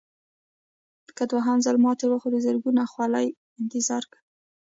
که 1.17 1.23
دوهم 1.31 1.57
ځل 1.65 1.77
ماتې 1.85 2.05
وخورئ 2.07 2.39
زرګونه 2.47 2.81
خولې 2.91 3.25
انتظار 3.61 4.03
کوي. 4.11 4.23